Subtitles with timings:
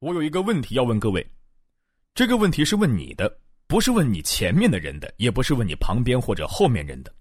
[0.00, 1.28] 我有一个问题要问各位，
[2.14, 7.12] 这个问题是问你的，不是问你前面的人的，也不是问你旁边或者后面人的。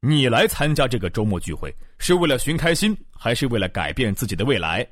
[0.00, 4.84] 你来参加这个周末聚会是为了寻开心，还是为了改变自己的未来？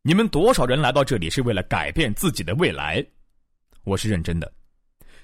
[0.00, 3.06] 你们多少人来到这里是为了改变自己的未来？
[3.84, 4.50] 我是认真的。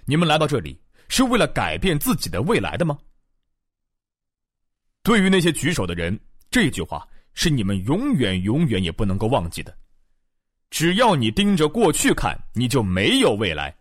[0.04, 0.78] 你们来到这里
[1.08, 2.98] 是为了改变自己的未来的吗？
[5.02, 9.74] 对于那些举手的人，这句话是你们永远、永远也不能够忘记的。
[10.72, 13.72] 只要你盯着过去看，你就没有未来。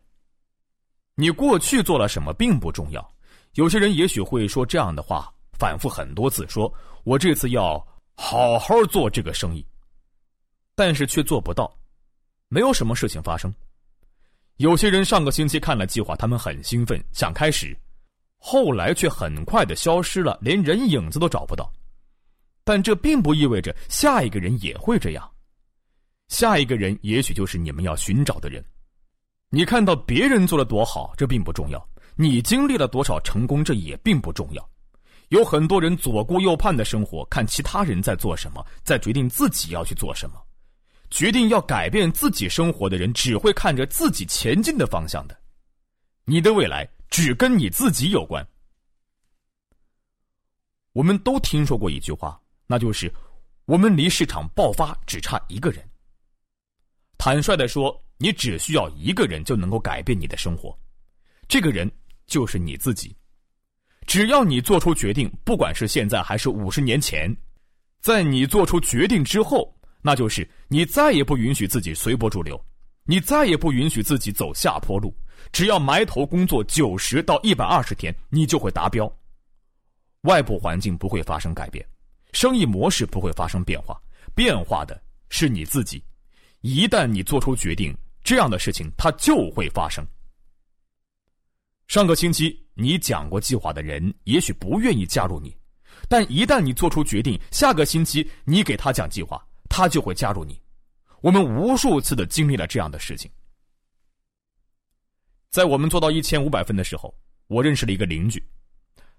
[1.16, 3.14] 你过去做了什么并不重要。
[3.54, 6.72] 有些人也许会说这样的话，反复很多次，说
[7.06, 7.80] 我这次要
[8.14, 9.66] 好好做这个生意，
[10.76, 11.74] 但是却做不到，
[12.50, 13.54] 没有什么事情发生。
[14.58, 17.74] 有些人上个星期看了计划，他们很兴奋，想开始，
[18.38, 21.72] 后来却很快的消失了，连人影子都找不到。
[22.66, 25.31] 但这并不意味着下一个人也会这样。
[26.32, 28.64] 下一个人也许就是你们要寻找的人。
[29.50, 31.78] 你看到别人做的多好，这并不重要；
[32.16, 34.70] 你经历了多少成功，这也并不重要。
[35.28, 40.42] 有很多人左顾右盼的生活，看其他人在做什么，再决定自己要去做什么。
[41.10, 45.38] 决定要改变自己生活的人，只会看着自己前进的方向的。
[46.24, 48.48] 你的未来只跟你自己有关。
[50.94, 53.14] 我们都听说过一句话，那就是
[53.68, 55.86] ：“我们离市场爆发只差一个人。”
[57.24, 60.76] 坦率的说，你只需要一个人就能够改变你的生活，
[61.48, 61.88] 这个人
[62.26, 63.16] 就是你自己。
[64.08, 67.32] 只要你做出决定，不管是现在还是五十年前，
[68.00, 72.60] 在你做出决定之后，那就是你再也不允许自己随波逐流，
[73.04, 75.16] 你再也不允许自己走下坡路。
[75.52, 79.08] 只要埋头工作九十到一百二十天，你就会达标。
[80.22, 81.88] 外部环境不会发生改变，
[82.34, 83.96] 生意模式不会发生变化，
[84.34, 86.04] 变化的是你自己。
[86.62, 90.06] 一旦你做出决定，这样的事情它就会发生。
[91.88, 95.56] 上个星期你讲过计划的人，也许不愿意加入你，
[96.08, 100.62] 但一旦你做出决定，下个星期你给他讲计划，他就会加入你。
[101.22, 103.30] 我们无数次的经历了这样的事情。
[105.50, 107.14] 在我们做到一千五百分的时候，
[107.48, 108.42] 我认识了一个邻居，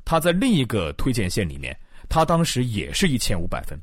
[0.04, 1.78] 他在另一个推荐线里面，
[2.08, 3.78] 他当时也是一千五百分。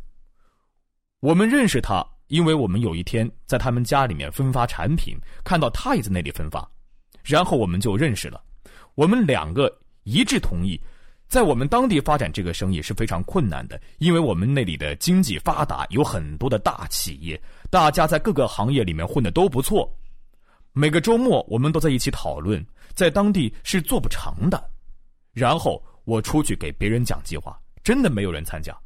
[1.20, 2.06] 我们认识他。
[2.30, 6.68] 因为我们有一天在他们家里面分发产品，看到他也在那里分发，
[7.24, 8.42] 然后我们就认识了。
[8.94, 9.72] 我们两个
[10.04, 10.80] 一致同意，
[11.28, 17.42] 在我们当地发展这个生意是非常困难的，因为我们那里的经济发达，有很多的大企业，
[17.72, 19.92] 大家在各个行业里面混的都不错。
[20.72, 22.64] 每个周末我们都在一起讨论，
[22.94, 24.70] 在当地是做不成的。
[25.34, 28.78] 然后我出去给别人讲计划，真的没有人参加，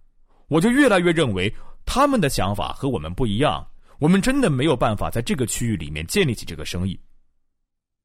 [0.48, 1.53] 我就越来越认为。
[1.86, 3.66] 他们的想法和我们不一样，
[4.00, 7.00] 我们真的没有办法在这个区域里面建立起这个生意。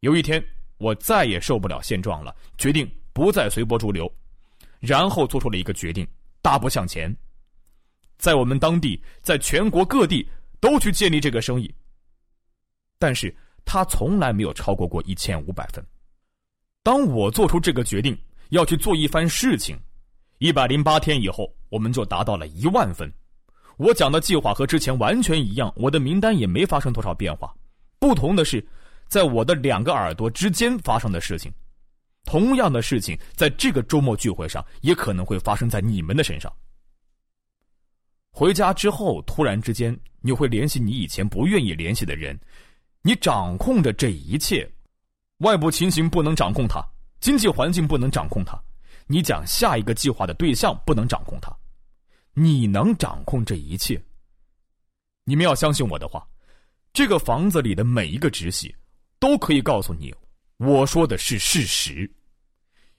[0.00, 0.44] 有一天，
[0.78, 4.10] 我再也受不了现状了，决定不再随波逐流，
[4.78, 6.06] 然后做出了一个决定，
[6.40, 7.14] 大步向前，
[8.16, 10.28] 在我们当地，在全国各地
[10.60, 11.72] 都去建立这个生意。
[12.98, 13.34] 但是，
[13.64, 15.84] 他从来没有超过过一千五百分。
[16.82, 18.16] 当我做出这个决定，
[18.50, 19.78] 要去做一番事情，
[20.38, 23.12] 一百零八天以后，我们就达到了一万分。
[23.78, 27.54] 我讲的计划和之前完全一样，我的名单也没发生多少变化。
[28.00, 28.64] 不同的是，
[29.06, 31.52] 在我的两个耳朵之间发生的事情，
[32.24, 36.52] 同样的事情在这个周末聚会上也可能会发生在你们的身上。
[38.30, 42.38] 回家之后，突然之间你会联系你以前不愿意联系的人，
[43.02, 44.68] 你掌控着这一切，
[45.38, 46.84] 外部情形不能掌控它，
[47.20, 48.60] 经济环境不能掌控它，
[49.06, 51.56] 你讲下一个计划的对象不能掌控它。
[52.40, 54.00] 你能掌控这一切。
[55.24, 56.24] 你们要相信我的话，
[56.92, 58.72] 这个房子里的每一个直系，
[59.18, 60.14] 都可以告诉你，
[60.58, 62.08] 我说的是事实，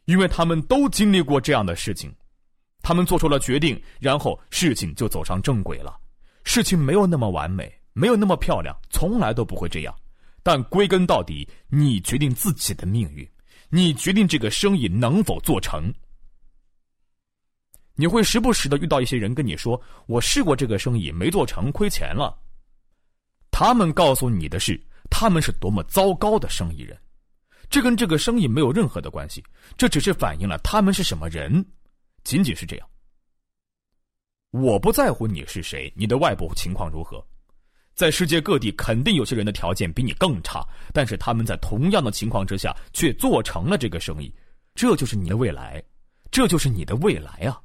[0.04, 2.14] 因为他们都经历过这样的事情，
[2.82, 5.98] 他们做出了决定，然后事情就走上正轨了。
[6.44, 9.96] 事情没有那么完美，没有那么漂亮，从来都不会这样。
[10.44, 13.26] 但归根到底，你决定自己的命运，
[13.70, 15.94] 你决定这个生意能否做成。
[18.00, 22.34] 你会时不时的遇到一些人跟你说：“我试过这个生意，没做成，亏钱了。”
[23.52, 24.82] 他们告诉你的是，
[25.12, 26.98] 他们是多么糟糕的生意人，
[27.70, 29.44] 这跟这个生意没有任何的关系，
[29.76, 31.66] 这只是反映了他们是什么人，
[32.24, 32.88] 仅仅是这样。
[34.52, 37.22] 我不在乎你是谁，你的外部情况如何，
[37.96, 44.34] 在世界各地肯定有些人的条件比你更差，但是他们在同样的情况之下却做成了这个生意，
[44.74, 45.84] 这就是你的未来，
[46.32, 47.60] 这就是你的未来啊！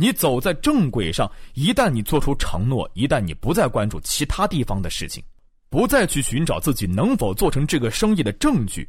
[0.00, 5.22] 你走在正轨上，一旦你做出承诺，一旦你不再关注其他地方的事情，
[5.68, 8.88] 不再去寻找自己能否做成这个生意的证据，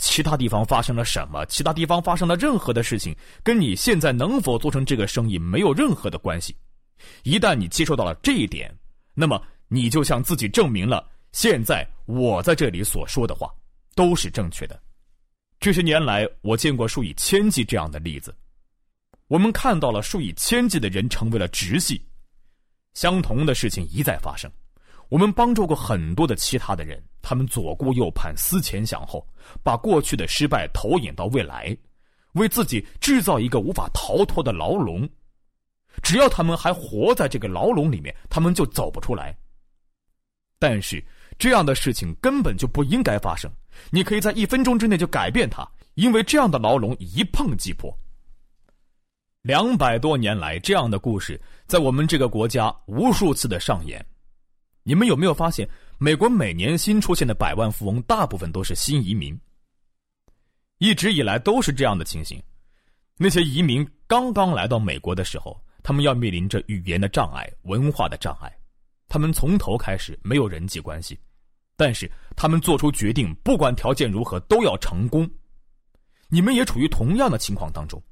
[0.00, 3.14] 其他地方发生了什么，其他地方发生了任何的事情，
[3.44, 6.52] 跟你现在能否做成这个生意没有任何的关系。
[7.22, 8.76] 一旦你接受到了这一点，
[9.14, 13.48] 那么你就向自己证明了，现在我在这里所说的话
[13.94, 14.76] 都是正确的。
[15.60, 18.34] 这些年来，我见过数以千计这样的例子，
[19.30, 22.04] 我们看到了数以千计的人成为了直系，
[22.94, 24.50] 相同的事情一再发生。
[25.08, 29.24] 我们帮助过很多的其他的人，他们左顾右盼、思前想后，
[29.62, 31.76] 把过去的失败投影到未来，
[32.32, 35.08] 为自己制造一个无法逃脱的牢笼。
[36.02, 39.32] 只要他们还活在这个牢笼里面，他们就走不出来。
[40.58, 41.00] 但是
[41.38, 43.48] 这样的事情根本就不应该发生。
[43.90, 47.96] 你可以在一分钟之内就改变它，因为这样的牢笼一碰即破。
[49.42, 54.04] 两百多年来，这样的故事在我们这个国家无数次的上演。
[54.82, 55.66] 你们有没有发现，
[55.98, 59.38] 美国每年新出现的百万富翁大部分都是新移民？
[60.76, 62.42] 一直以来都是这样的情形。
[63.16, 68.52] 那些移民刚刚来到美国的时候，他们要面临着语言的障碍、文化的障碍，
[69.08, 71.18] 他们从头开始没有人际关系，
[71.76, 75.30] 但是他们做出决定，不管条件如何都要成功。
[76.28, 78.02] 你们也处于同样的情况当中。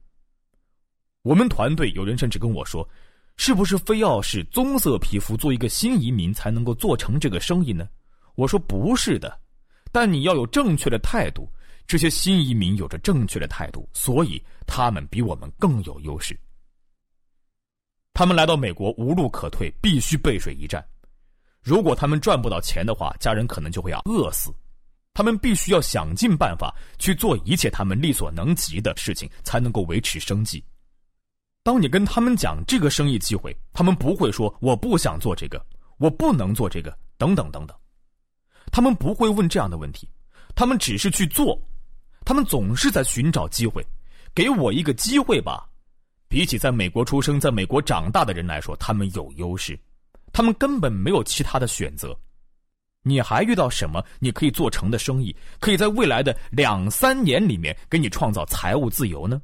[1.22, 2.88] 我们团队有人甚至跟我说。
[3.40, 7.88] 是不是非要是棕色皮肤做一个新移民才能够做成这个生意呢？
[8.34, 9.38] 我说不是的，
[9.92, 11.48] 但你要有正确的态度。
[11.86, 16.36] 这些新移民有着正确的态度，所以他们比我们更有优势。
[18.12, 20.84] 他们来到美国无路可退，必须背水一战。
[21.62, 24.52] 如果他们赚不到钱的话，家人可能就会要饿死。
[25.14, 30.60] 他们必须要想尽办法去做一切他们力所能及的事情，才能够维持生计。
[31.68, 35.62] 当你跟他们讲这个生意机会，他们不会说我不想做这个，
[35.98, 37.76] 我不能做这个，等等等等。
[38.72, 40.08] 他们不会问这样的问题，
[40.54, 41.60] 他们只是去做。
[42.24, 43.86] 他们总是在寻找机会，
[44.34, 45.68] 给我一个机会吧。
[46.26, 49.78] 比起在美国出生、在美国长大的人来说，他们有优势，
[50.32, 52.18] 他们根本没有其他的选择。
[53.02, 59.42] 你还遇到什么你可以做成的生意，可以在未来的两三年里面给你创造财务自由呢？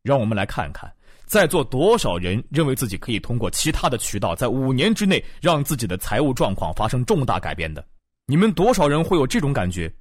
[0.00, 0.90] 让我们来看看。
[1.26, 7.84] 在座多少人认为自己可以通过其他的渠道，在五年之内让自己的财务状况发生重大改变的？
[8.26, 9.92] 你们多少人会有这种感觉？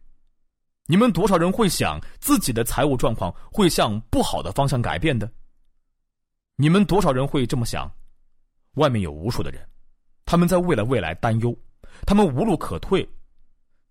[0.85, 5.29] 你们多少人会想自己的财务状况会向不好的方向改变的？
[6.55, 7.89] 你们多少人会这么想？
[8.75, 9.65] 外面有无数的人，
[10.25, 11.55] 他们在为了未来担忧，
[12.05, 13.07] 他们无路可退。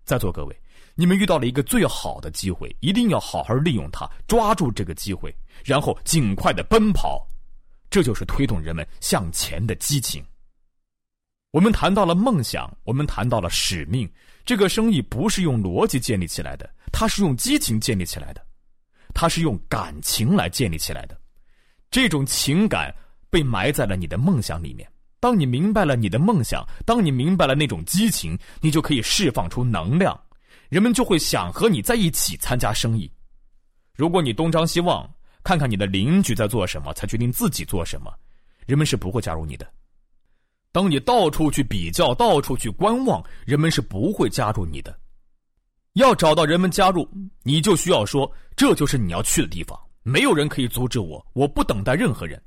[0.05, 0.62] 在座各位，
[0.95, 5.35] 你们遇到了一个最好的机会，一定要好好利用它，抓住这个机会。
[5.65, 7.27] 然后尽快的奔跑，
[7.89, 10.25] 这就是推动人们向前的激情。
[11.51, 14.11] 我们谈到了梦想，我们谈到了使命。
[14.45, 18.45] 这个生意不是用逻辑建立起来的，它是用激情建立起来的，
[19.15, 21.17] 它是用感情来建立起来的。
[21.91, 22.93] 这种情感
[23.31, 24.91] 被埋在了你的梦想里面。
[25.21, 30.19] 当你明白了你的梦想，当你明白了那种激情，你就可以释放出能量，
[30.73, 33.13] 人们就会想和你在一起参加生意。
[33.95, 35.07] 如果你东张西望，
[35.45, 38.11] 看看你的邻居在做什么，才决定自己做什么，
[38.65, 39.71] 人们是不会加入你的。
[40.73, 44.99] 当你到处去比较，到处去观望，人们是不会加入你的。
[45.93, 47.07] 要找到人们加入，
[47.43, 52.43] 你就需要说：“这就是你要去的地方，没有人可以阻止我，我不等待任何人。”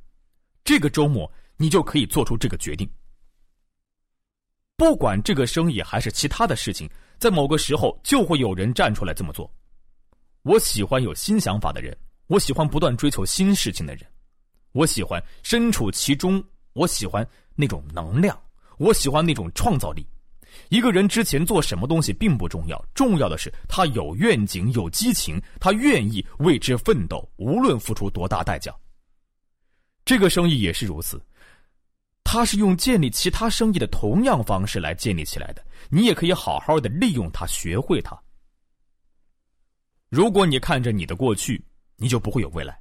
[0.65, 2.89] 这个周末，你就可以做出这个决定。
[4.75, 9.51] 不管这个生意还是其他的事情，在某个时候就会有人站出来这么做。
[10.43, 11.95] 我喜欢有新想法的人。
[12.27, 14.03] 我喜欢不断追求新事情的人，
[14.71, 16.43] 我喜欢身处其中，
[16.73, 18.35] 我喜欢那种能量，
[18.79, 20.03] 我喜欢那种创造力。
[20.69, 28.73] 一个人之前做什么东西并不重要，重要的是他有愿景、有激情，他愿意为之奋斗，无论付出多大代价。
[30.03, 31.21] 这个生意也是如此，
[32.23, 35.63] 他是用建立其他生意的同样方式来建立起来的。
[35.89, 38.19] 你也可以好好的利用它，学会它。
[40.09, 41.63] 如果你看着你的过去。
[41.97, 42.77] 你就不会有未来。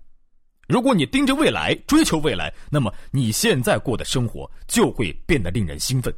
[0.67, 6.13] 如果你盯着未来，追求未来，那么你现在过的生活就会变得令人兴奋。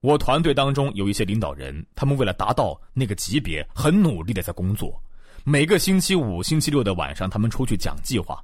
[0.00, 4.98] 我团队当中有一些领导人，他们为了达到那个级别，很努力的在工作。
[5.44, 8.42] 每个星期五、星期六的晚上，他们出去讲计划。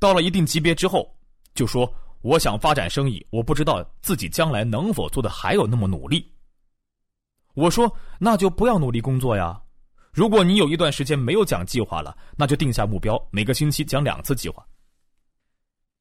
[0.00, 1.08] 到了一定级别之后，
[1.54, 1.86] 就说
[2.26, 6.28] ：“我想发展生意，我不知道自己将来能否做的还有那么努力。”
[7.54, 9.62] 我说：“那就不要努力工作呀。”
[10.12, 14.66] 如果你有一段时间没有讲计划了，那就定下目标，每个星期讲两次计划。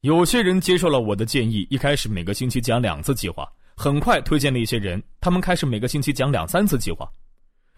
[0.02, 7.08] 有些人接受了我的建议，一开始每个星期讲两次计划，很快推荐了一些人，他们开始每个星期讲两三次计划，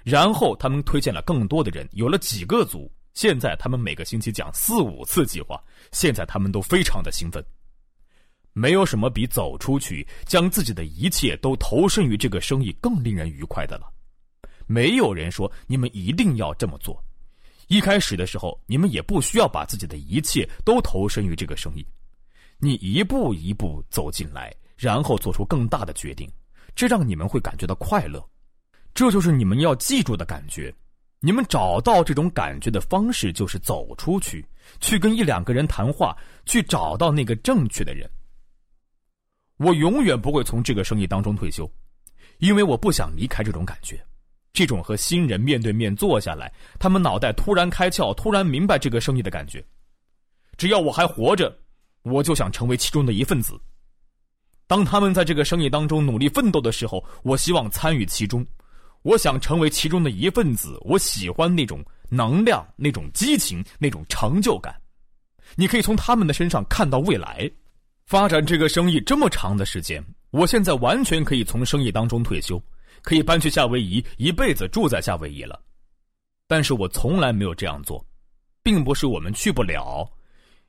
[0.05, 2.89] 然后他们推荐了更多的人，有了几个组。
[3.13, 5.61] 现在他们每个星期讲四五次计划，
[5.91, 7.43] 现在他们都非常的兴奋。
[8.57, 13.87] 没有什么比走出去，将自己的一切都投身于这个生意更令人愉快的了。
[14.65, 16.99] 没有人说你们一定要这么做。
[17.67, 21.85] 一开始的时候，你们也不需要把自己的一切都投身于这个生意。
[22.57, 26.27] 你一步一步走进来，然后做出更大的决定，
[26.73, 28.27] 这让你们会感觉到快乐。
[28.95, 30.73] 这就是你们要记住的感觉。
[31.19, 34.43] 你们找到这种感觉的方式，就是走出去，
[34.79, 38.09] 去跟一两个人谈话，去找到那个正确的人。
[39.57, 41.69] 我永远不会从这个生意当中退休，
[42.37, 43.99] 因为我不想离开这种感觉，
[44.53, 49.63] 这种和新人面对面坐下来，他们脑袋突然开窍，突然明白这个生意的感觉。
[50.57, 51.55] 只要我还活着，
[52.03, 53.59] 我就想成为其中的一份子。
[54.65, 58.45] 当他们在这个生意当中努力奋斗的时候，我希望参与其中。
[59.03, 64.75] 我想成为其中的一份子，我喜欢那种能量、那种激情、那种成就感。
[65.55, 67.49] 你可以从他们的身上看到未来。
[68.07, 72.57] 发展这个生意这么长的时间，我现在完全可以从生意当中退休，
[73.01, 75.59] 可以搬去夏威夷，一辈子住在夏威夷了。
[76.47, 78.01] 但是我从来没有这样做，
[78.63, 80.09] 并不是我们去不了。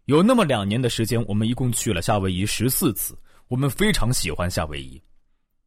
[0.07, 3.17] 有那么两年的时间，我们一共去了夏威夷十四次，
[3.47, 5.01] 我们非常喜欢夏威夷。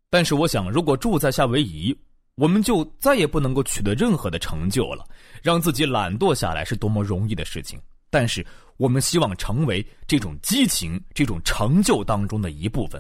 [0.10, 1.98] 但是我想，如果住在夏威夷，
[2.36, 5.06] 我们就再也不能够取得任何的成就了。
[5.42, 8.46] 让自己懒惰下来是多么容易的事情，但是
[8.82, 13.00] 我们希望成为这种激情、这种成就当中的一部分。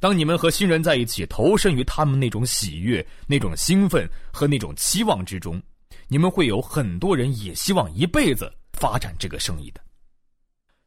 [0.00, 5.62] 当你们和新人在一起，投身于他们那种喜悦、那种兴奋和那种期望之中，
[6.08, 9.80] 你们会有很多人也希望一辈子发展这个生意的。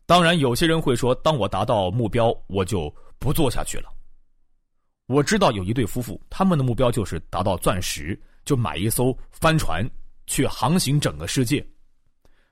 [0.05, 3.89] 当然，有些人会说：“当我达到目标，我就不做下去了。”
[5.07, 9.89] 我知道有一对夫妇，他们的目标就是达到钻石，就买一艘帆船
[10.27, 11.65] 去航行整个世界。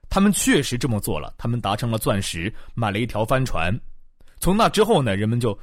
[0.10, 3.74] 他们确实这么做了，他们达成了钻石，买了一条帆船。
[4.40, 5.58] 从那之后呢，人们就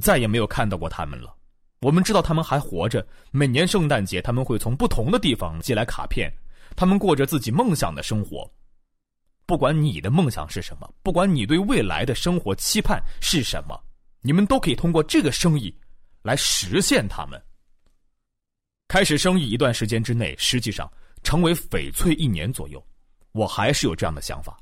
[0.00, 1.34] 再也没有看到过他们了。
[1.80, 6.32] 我们知道他们还活着，每年圣诞节他们会从不同的地方寄来卡片，
[6.74, 8.50] 他们过着自己梦想的生活。
[9.46, 13.78] 不管你的梦想是什么，不管你对未来的生活期盼是什么，
[14.22, 15.74] 你们都可以通过这个生意。
[16.22, 17.38] 来实现他们。
[18.88, 20.90] 开始生意一段时间之内，实际上
[21.22, 22.82] 成为翡翠一年左右，
[23.34, 24.56] 我还是有这样的想法。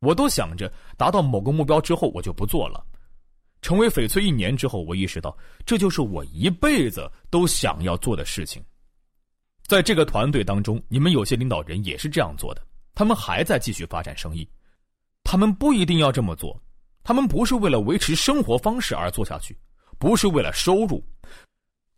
[0.00, 2.84] 我都想着达到某个目标之后，我就不做了。
[3.62, 8.62] 成为翡翠一年之后，我意识到这就是我一辈子都想要做的事情。
[9.68, 14.46] 在这个团队当中，你们有些领导人也是这样做的，他们还在继续发展生意。
[15.22, 16.60] 他们不一定要这么做，
[17.04, 19.56] 他们不是为了维持生活方式而做下去。
[19.98, 21.00] 不是为了收入，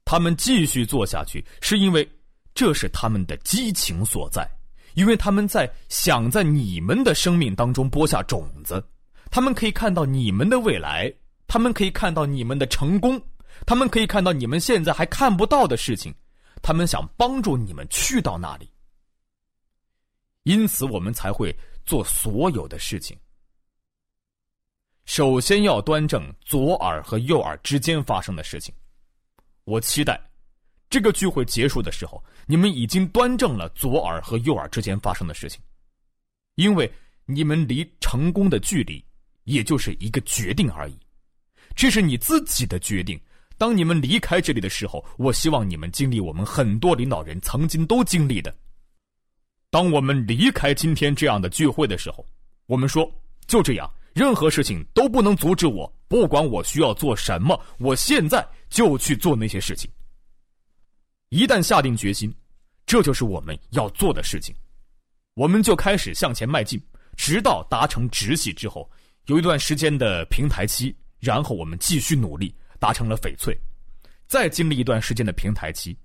[0.05, 2.07] 他们继续做下去，是因为
[2.53, 4.47] 这是他们的激情所在，
[4.95, 8.83] 因为他们在想在你们的生命当中播下种子，
[9.31, 11.13] 他们可以看到你们的未来，
[11.47, 13.21] 他们可以看到你们的成功，
[13.67, 16.15] 他们可以看到你们现在还看不到的事情，
[16.63, 18.71] 他们想帮助你们去到那里，
[20.45, 23.19] 因此我们才会做所有的事情。
[25.07, 28.75] 首先要端正左耳和右耳之间发生的事情。
[29.65, 30.19] 我期待，
[30.95, 35.61] 这个聚会结束的时候，你们已经端正了左耳和右耳之间发生的事情，
[36.55, 36.89] 因为
[37.27, 39.05] 你们离成功的距离，
[39.43, 40.97] 也就是一个决定而已。
[41.75, 43.21] 这是你自己的决定。
[43.59, 48.55] 当你们离开这里的时候，我希望你们经历我们很多领导人曾经都经历的。
[49.71, 52.25] 当我们离开今天这样的聚会的时候，
[52.67, 53.13] 我们说
[53.49, 53.93] 就这样。
[54.13, 59.91] 任何事情都不能阻止我，不管我需要做什么，我现在就去做那些事情。
[61.31, 62.33] 一旦下定决心，
[62.87, 64.55] 这就是我们要做的事情，
[65.35, 66.81] 我们就开始向前迈进，
[67.17, 68.89] 直到达成直系之后，
[69.27, 73.59] 有一段时间的平台期，然后我们继续努力，达成了翡翠，
[74.27, 75.97] 再经历一段时间的平台期，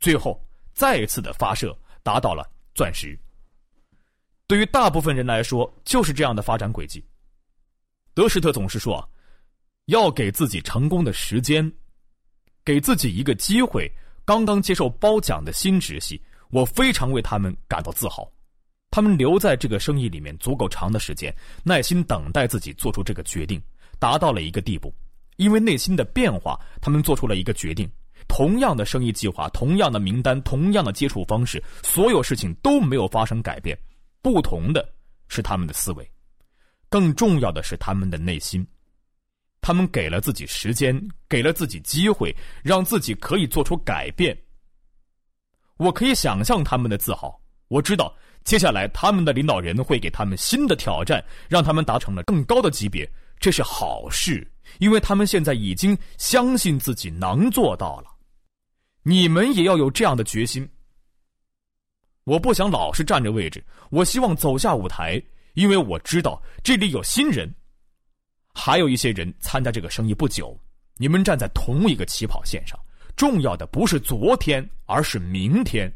[0.00, 0.42] 最后
[0.72, 3.18] 再一次的发射，达到了钻石。
[4.46, 7.04] 对于大部分人来说，就是这样的发展轨迹。
[8.14, 9.06] 德施特总是说
[9.86, 11.70] ：“要给自己成功的时间，
[12.64, 13.92] 给自己一个机会。”
[14.28, 16.20] 刚刚接受褒奖的新直系，
[16.50, 18.30] 我非常为他们感到自豪。
[18.90, 23.58] 他们留在这个生意里面足够长的时间，耐心等待自己做出这个决定，
[23.98, 24.92] 达到了一个地步。
[25.38, 27.90] 因为内心的变化，他们做出了一个决定：
[28.28, 33.78] 同样的生意计划，同样的名单，同样的接触方式，所有事情都没有发生改变。
[34.20, 34.86] 不同的
[35.28, 36.06] 是他们的思维。
[36.90, 38.66] 更重要的是他们的内心。
[39.60, 44.36] 他们给了自己时间，给了自己机会，让自己可以做出改变。
[45.76, 47.40] 我可以想象他们的自豪。
[47.68, 58.06] 我知道接下来他们的领导人会给他们新的挑战，让他们达成了更高的级别，这是好事，因为他们现在已经相信自己能做到了。
[59.02, 60.68] 你们也要有这样的决心。
[62.24, 65.22] 我不想老是占着位置，我希望走下舞台，
[65.54, 67.52] 因为我知道这里有新人。
[68.58, 70.58] 还有一些人参加这个生意不久，
[70.96, 72.76] 你们站在同一个起跑线上。
[73.14, 75.92] 重要的不是昨天，而是明天。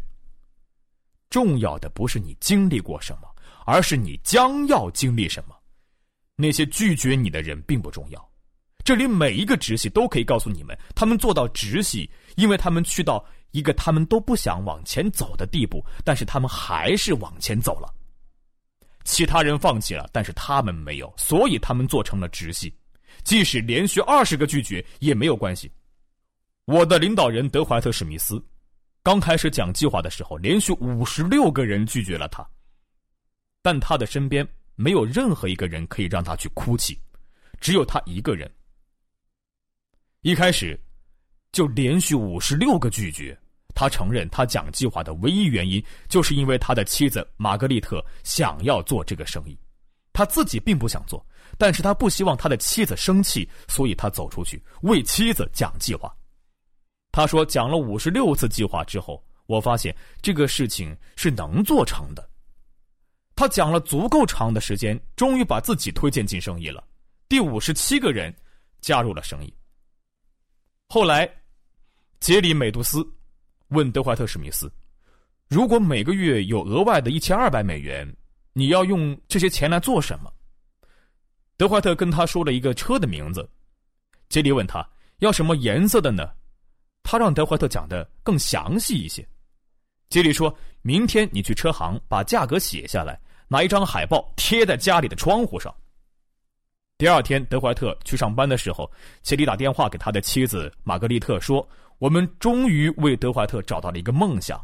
[1.29, 3.29] 重要的不是你经历过什么，
[3.67, 5.57] 而是你将要经历什么。
[6.37, 8.31] 那些拒绝你的人并不重要。
[8.85, 17.93] 这里每一个直系都可以告诉你们，他们做到直系，因为他们去到一个他们都不想往前走的地步，但是他们还是往前走了。
[19.05, 22.73] 其他人放弃了，但是他们没有，所以他们做成了直系。
[23.25, 25.71] 即使连续二十个拒绝也没有关系。
[26.65, 28.43] 我的领导人德怀特·史密斯，
[29.03, 32.45] 刚开始讲计划的时候，连续五十六个人拒绝了他，
[33.61, 36.99] 但他的身边没有任何一个人可以让他去哭泣，
[37.61, 38.51] 只有他一个人。
[40.23, 40.81] 一开始，
[41.51, 43.37] 就连续五十六个拒绝。
[43.75, 49.59] 他承认，他讲计划的唯一原因，就是因为他的妻子玛格丽特想要做这个生意，
[50.13, 51.25] 他自己并不想做，
[51.57, 56.15] 但是他不希望他的妻子生气，所以他走出去为妻子讲计划。
[57.11, 62.29] 他说，讲了五十六次计划之后，我发现这个事情是能做成的。
[63.35, 66.85] 他讲了足够长的时间，终于把自己推荐进生意了。
[67.29, 68.35] 第五十七个人
[68.81, 69.53] 加入了生意。
[70.89, 71.27] 后来，
[72.21, 73.03] 杰里美杜斯。
[73.73, 74.71] 问德怀特·史密斯
[75.49, 78.07] ：“如果每个月有额外的一千二百美元，
[78.53, 80.33] 你要用这些钱来做什么？”
[81.57, 83.49] 德怀特跟他说了一个车的名字。
[84.29, 84.87] 杰里问他
[85.19, 86.29] 要什么颜色的呢？
[87.03, 89.27] 他让德怀特讲的更详细一些。
[90.09, 95.75] 杰里说：“明天你去车行把价格写下来，拿一张海报贴在家里的窗户上。”
[96.99, 98.91] 第二天，德怀特去上班的时候，
[99.23, 101.67] 杰里打电话给他的妻子玛格丽特说。
[102.03, 104.61] 我们终于为德怀特找到了一个梦想。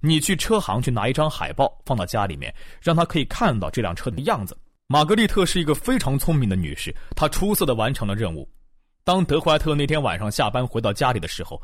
[0.00, 4.58] 你去车行去拿一张海报，放到家里面，让他可以看到这辆车的样子。
[4.88, 8.50] 玛格丽特是一个非常聪明的女士，她出色的完成了任务。
[9.04, 11.62] 当德怀特那天晚上下班回到家里的时候，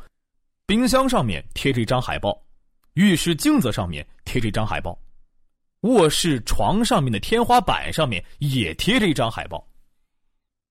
[0.65, 2.41] 冰箱上面贴着一张海报，
[2.93, 4.97] 浴室镜子上面贴着一张海报，
[5.81, 9.67] 卧室床上面的天花板上面也贴着一张海报。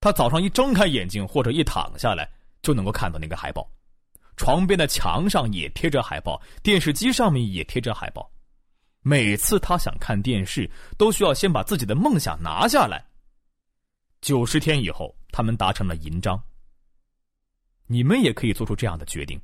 [0.01, 2.27] 他早上一睁开眼睛或者一躺下来，
[2.63, 3.71] 就能够看到那个海报。
[4.37, 8.31] 床边的墙上也贴着海报，电视机上面也贴着海报。
[9.03, 13.05] 每次他想看电视，都需要先把自己的梦想拿下来。
[14.21, 16.43] 九十天以后，他们达成了银章。
[17.87, 19.41] 你们也可以做出这样的决定，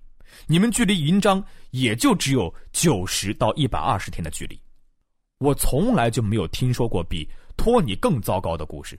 [0.47, 4.61] 你们距离银章也就只有九十到一百二十天的距离。
[5.39, 8.99] 我从来就没有听说过比托尼更糟糕的故事。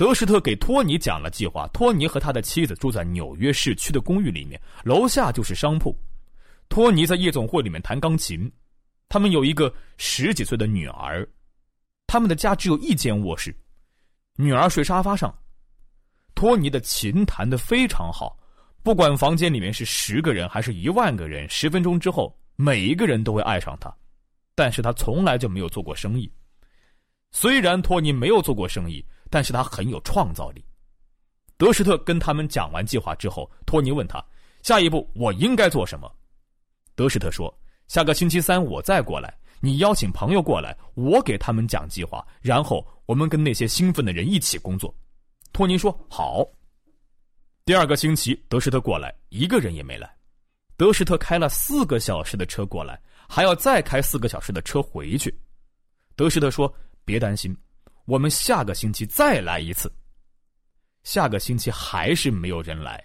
[0.00, 1.68] 德什特给托尼讲了计划。
[1.74, 5.94] 托尼和他的妻子住在纽约市区的公寓里面，楼下就是商铺。
[6.70, 8.50] 托尼在夜总会里面弹钢琴。
[9.10, 11.28] 他们有一个十几岁的女儿。
[12.06, 13.54] 他们的家只有一间卧室，
[14.36, 15.36] 女儿睡沙发上。
[16.34, 18.38] 托尼的琴弹得非常好，
[18.82, 23.94] 不管房间里面是十个人还是一万个人，十分钟之后每一个人都会爱上他。
[24.54, 26.32] 但是他从来就没有做过生意。
[27.32, 29.04] 虽然托尼没有做过生意。
[29.30, 30.62] 但是他很有创造力。
[31.56, 34.22] 德什特跟他们讲完计划之后，托尼问他
[34.62, 36.10] ：“下一步我应该做什么？”
[36.96, 37.54] 德什特说
[37.86, 44.94] ：“下个星期三我再过来，你邀请朋友过来，我给他们讲计划，然后我们跟那些兴奋的人一起工作。”
[45.52, 46.44] 托尼说：“好。”
[47.66, 50.10] 第二个星期，德什特过来，一个人也没来。
[50.76, 55.38] 德什特开了四个小时的车过来，还要再开四个小时的车回去。
[56.16, 56.72] 德什特说
[57.04, 57.54] ：“别担心。”
[58.10, 59.88] 我们下个星期再来一次。
[61.04, 63.00] 下个星期还是没有人来。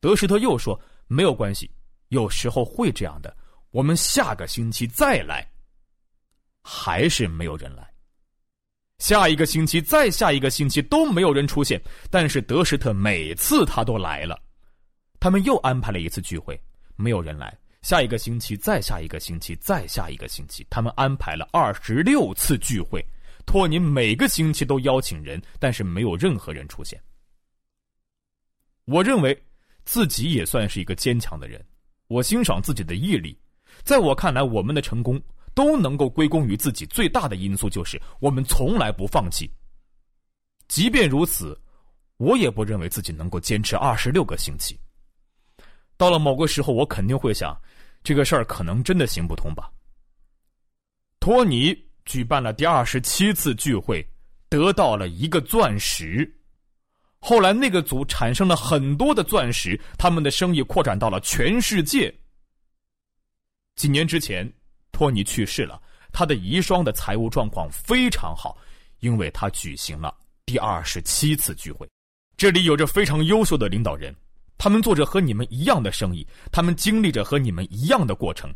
[0.00, 1.68] 德什特又说：“没有关系，
[2.10, 3.36] 有时候会这样的。
[3.72, 5.44] 我们下个星期再来。”
[6.62, 7.92] 还是没有人来。
[8.98, 11.82] 下一个星期，再下一个星期都没有人出现。
[12.08, 14.40] 但是德什特每次他都来了。
[15.18, 16.56] 他们又安排了一次聚会，
[16.94, 17.52] 没有人来。
[17.80, 23.04] 下一个星期，再下一个星期，再下一个星期，他们安排了二十六次聚会。
[23.44, 27.00] 托尼每个星期都邀请人，但是没有任何人出现。
[28.84, 29.40] 我认为
[29.84, 31.64] 自己也算是一个坚强的人，
[32.08, 33.38] 我欣赏自己的毅力。
[33.82, 35.20] 在我看来，我们的成功
[35.54, 36.86] 都能够归功于自己。
[36.86, 39.50] 最大的因素就是我们从来不放弃。
[40.68, 41.60] 即便如此，
[42.16, 44.78] 我也不认为自己能够坚持二十六个星期。
[45.96, 47.56] 到了某个时候，我肯定会想，
[48.02, 49.70] 这个事儿可能真的行不通吧。
[51.20, 54.06] 托尼举办了第二十七次聚会，
[54.48, 56.30] 得到了一个钻石。
[57.20, 62.12] 后来那个组产生了很多的钻石，他们的生意扩展到了全世界。
[63.76, 64.52] 几年之前，
[64.90, 65.80] 托尼去世了，
[66.12, 68.58] 他的遗孀的财务状况非常好，
[68.98, 70.12] 因为他举行了
[70.44, 71.88] 第二十七次聚会。
[72.36, 74.12] 这里有着非常优秀的领导人，
[74.58, 78.52] 他们做着和你们一样的生意，他们经历着和你们一样的过程。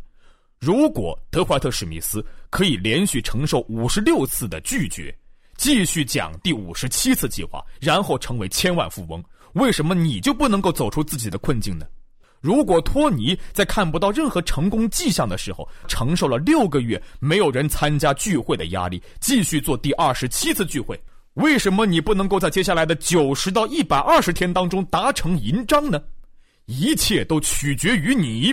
[0.67, 5.17] 如果德怀特·史密斯可以连续承受五十六次的拒绝。
[5.57, 9.23] 继续讲第五十七次计划，然后成为千万富翁。
[9.53, 11.87] 为什么你就不能够走出自己的困境呢？
[12.41, 21.01] 如果托尼在看不到任何成功迹象的时候，承受了六个月没有人参加聚会的压力，继续做第二十七次聚会，
[21.35, 26.03] 为什么你不能够在接下来的九十到一百二十天当中达成银章呢？
[26.65, 28.53] 一切都取决于你。